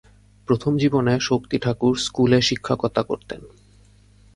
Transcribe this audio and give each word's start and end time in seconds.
প্রথম 0.47 0.73
জীবনে 0.77 1.13
শক্তি 1.19 1.57
ঠাকুর 1.59 1.93
স্কুলে 1.97 2.39
শিক্ষকতা 2.41 3.01
করতেন। 3.03 3.41